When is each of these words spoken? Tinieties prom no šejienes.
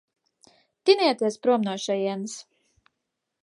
Tinieties 0.89 1.37
prom 1.45 1.67
no 1.69 1.77
šejienes. 1.85 2.37